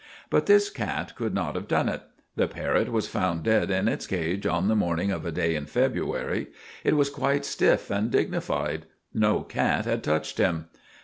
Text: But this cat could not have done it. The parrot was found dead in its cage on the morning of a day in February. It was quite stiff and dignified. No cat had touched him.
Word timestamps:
But 0.31 0.47
this 0.47 0.71
cat 0.71 1.13
could 1.15 1.31
not 1.35 1.53
have 1.53 1.67
done 1.67 1.87
it. 1.87 2.01
The 2.35 2.47
parrot 2.47 2.91
was 2.91 3.07
found 3.07 3.43
dead 3.43 3.69
in 3.69 3.87
its 3.87 4.07
cage 4.07 4.47
on 4.47 4.67
the 4.67 4.75
morning 4.75 5.11
of 5.11 5.27
a 5.27 5.31
day 5.31 5.53
in 5.53 5.67
February. 5.67 6.47
It 6.83 6.95
was 6.95 7.11
quite 7.11 7.45
stiff 7.45 7.91
and 7.91 8.09
dignified. 8.09 8.87
No 9.13 9.43
cat 9.43 9.85
had 9.85 10.03
touched 10.03 10.39
him. 10.39 10.69